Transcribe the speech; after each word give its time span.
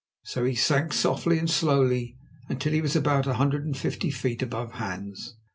So 0.23 0.45
he 0.45 0.55
sank 0.55 0.93
softly 0.93 1.37
and 1.37 1.47
slowly 1.47 2.17
until 2.49 2.73
he 2.73 2.81
was 2.81 2.95
about 2.95 3.27
a 3.27 3.35
hundred 3.35 3.65
and 3.67 3.77
fifty 3.77 4.09
feet 4.09 4.41
above 4.41 4.71
Hans. 4.71 5.35